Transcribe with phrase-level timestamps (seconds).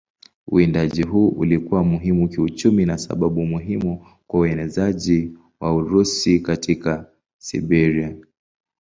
[0.47, 7.05] Uwindaji huu ulikuwa muhimu kiuchumi na sababu muhimu kwa uenezaji wa Urusi katika
[7.37, 8.15] Siberia.